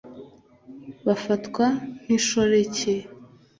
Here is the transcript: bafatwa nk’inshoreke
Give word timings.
bafatwa 1.05 1.65
nk’inshoreke 2.01 2.93